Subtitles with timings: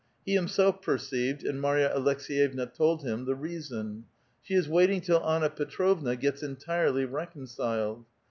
[0.25, 4.05] He himself perceived— and Marya Aleks^j'evna told him— the reason.
[4.05, 4.05] '^
[4.41, 8.03] She is waiting till Anna Petrovna gets entirely reconciled.'